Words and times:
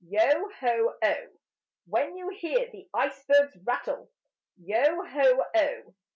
Yo 0.07 0.49
ho 0.59 0.95
oh! 1.03 1.27
When 1.85 2.17
you 2.17 2.29
hear 2.29 2.67
the 2.71 2.87
icebergs 2.91 3.55
rattle, 3.67 4.09
Yo 4.57 5.03
ho 5.05 5.45
oh! 5.53 5.93